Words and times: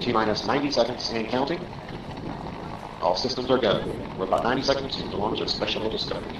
T 0.00 0.12
minus 0.12 0.46
90 0.46 0.70
seconds 0.70 1.10
and 1.10 1.28
counting. 1.28 1.58
All 3.00 3.16
systems 3.16 3.50
are 3.50 3.58
go. 3.58 3.84
We're 4.16 4.26
about 4.26 4.44
90 4.44 4.62
seconds 4.62 5.02
into 5.02 5.16
launch 5.16 5.40
of 5.40 5.50
Special 5.50 5.90
Discovery. 5.90 6.38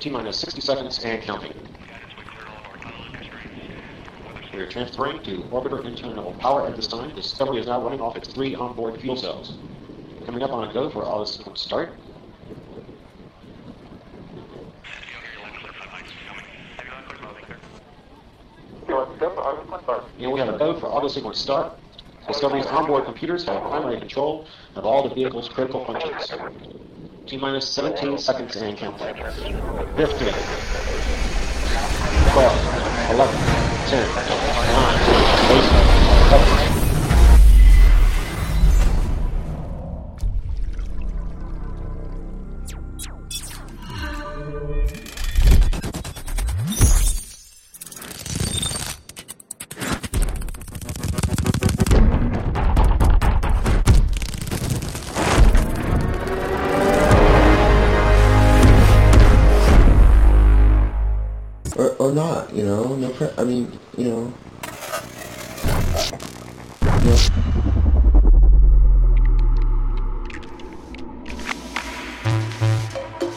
T 0.00 0.08
minus 0.08 0.38
60 0.38 0.60
seconds 0.62 1.04
and 1.04 1.20
counting. 1.22 1.69
We 4.52 4.58
are 4.60 4.66
transferring 4.66 5.22
to 5.22 5.42
orbiter 5.44 5.84
internal 5.84 6.32
power 6.34 6.66
at 6.66 6.74
this 6.74 6.88
time. 6.88 7.14
Discovery 7.14 7.58
is 7.58 7.66
now 7.66 7.80
running 7.82 8.00
off 8.00 8.16
its 8.16 8.28
three 8.28 8.54
onboard 8.54 9.00
fuel 9.00 9.16
cells. 9.16 9.54
Coming 10.26 10.42
up 10.42 10.50
on 10.50 10.68
a 10.68 10.72
go 10.72 10.90
for 10.90 11.04
auto 11.04 11.24
sequence 11.24 11.60
start. 11.60 11.92
And 20.18 20.32
we 20.32 20.40
have 20.40 20.48
a 20.48 20.58
go 20.58 20.78
for 20.78 20.86
auto 20.86 21.08
sequence 21.08 21.38
start. 21.38 21.78
Discovery's 22.26 22.66
onboard 22.66 23.04
computers 23.04 23.44
have 23.44 23.62
primary 23.62 23.98
control 23.98 24.46
of 24.74 24.84
all 24.84 25.08
the 25.08 25.14
vehicle's 25.14 25.48
critical 25.48 25.84
functions. 25.84 26.32
T 27.26 27.36
minus 27.36 27.68
17 27.68 28.18
seconds 28.18 28.56
and 28.56 28.76
counting. 28.76 29.14
15, 29.14 29.24
12, 32.32 33.10
11, 33.10 33.60
10, 33.90 34.14
9, 34.14 34.16
8, 34.16 34.26
7. 34.26 34.39
Or 61.80 61.96
or 61.96 62.12
not, 62.12 62.52
you 62.52 62.64
know. 62.64 62.94
No, 62.96 63.32
I 63.38 63.44
mean, 63.44 63.72
you 63.96 64.04
know. 64.04 64.32
No. 67.02 67.16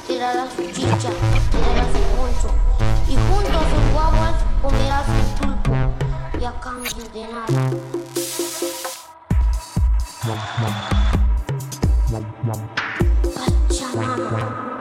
tirará 0.05 0.47
su 0.51 0.63
chicha, 0.73 1.11
tirará 1.49 1.85
su 1.93 1.99
poncho 2.17 2.49
y 3.07 3.15
junto 3.15 3.57
a 3.57 3.63
sus 3.69 3.83
guaguas 3.93 4.35
comerá 4.61 5.05
su 5.05 5.11
pulpo 5.41 5.73
y 6.39 6.43
a 6.43 6.59
cambio 6.59 6.91
de 7.13 7.27
nada. 7.27 7.45
Pachamama. 13.69 14.73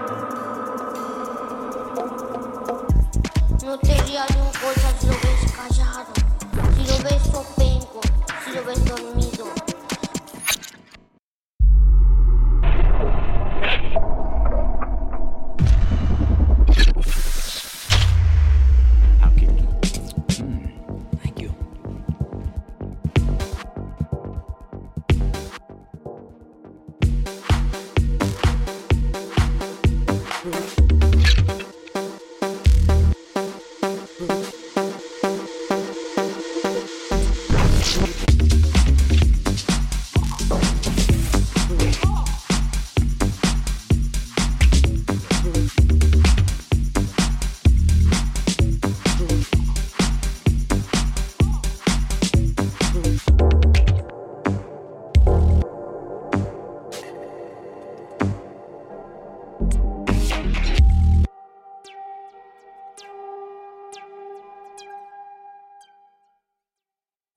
No 3.65 3.79
te 3.79 4.03
rías 4.03 4.27
de 4.29 4.43
never 8.65 8.75
told 8.87 9.17
me 9.17 9.32